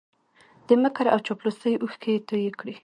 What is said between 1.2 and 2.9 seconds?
چاپلوسۍ اوښکې یې توی کړې